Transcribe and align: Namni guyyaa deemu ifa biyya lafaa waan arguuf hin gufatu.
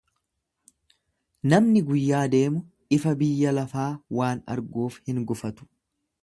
Namni 1.53 1.83
guyyaa 1.89 2.21
deemu 2.35 2.63
ifa 2.97 3.13
biyya 3.21 3.53
lafaa 3.59 3.89
waan 4.21 4.43
arguuf 4.55 4.99
hin 5.13 5.23
gufatu. 5.33 5.71